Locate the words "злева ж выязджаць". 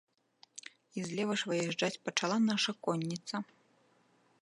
1.09-2.01